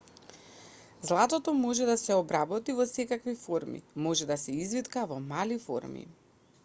[1.09, 6.03] златото може да се обработи во секакви форми може да се извитка во мали форми